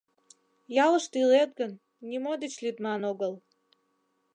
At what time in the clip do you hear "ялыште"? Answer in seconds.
0.85-1.15